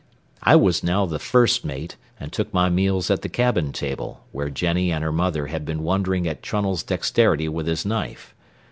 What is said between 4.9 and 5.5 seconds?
and her mother